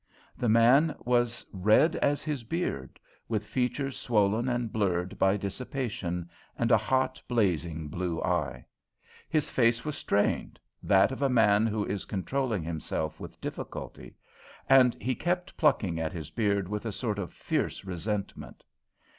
The 0.35 0.49
man 0.49 0.95
was 1.01 1.45
red 1.53 1.95
as 1.97 2.23
his 2.23 2.43
beard, 2.43 2.99
with 3.29 3.45
features 3.45 3.95
swollen 3.97 4.49
and 4.49 4.71
blurred 4.73 5.19
by 5.19 5.37
dissipation, 5.37 6.27
and 6.57 6.71
a 6.71 6.75
hot, 6.77 7.21
blazing 7.27 7.87
blue 7.87 8.19
eye. 8.23 8.65
His 9.29 9.51
face 9.51 9.85
was 9.85 9.95
strained 9.95 10.59
that 10.81 11.11
of 11.11 11.21
a 11.21 11.29
man 11.29 11.67
who 11.67 11.85
is 11.85 12.05
controlling 12.05 12.63
himself 12.63 13.19
with 13.19 13.39
difficulty 13.39 14.15
and 14.67 14.95
he 14.99 15.13
kept 15.13 15.55
plucking 15.55 15.99
at 15.99 16.13
his 16.13 16.31
beard 16.31 16.67
with 16.67 16.87
a 16.87 16.91
sort 16.91 17.19
of 17.19 17.31
fierce 17.31 17.85
resentment. 17.85 18.63